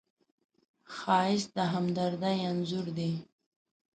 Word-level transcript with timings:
ښایست 0.95 1.49
د 1.57 1.57
همدردۍ 1.73 2.37
انځور 2.49 2.87
دی 2.97 3.11